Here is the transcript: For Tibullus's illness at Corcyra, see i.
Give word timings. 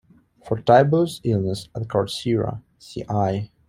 For 0.43 0.57
Tibullus's 0.57 1.21
illness 1.23 1.69
at 1.75 1.83
Corcyra, 1.83 2.63
see 2.79 3.05
i. 3.07 3.51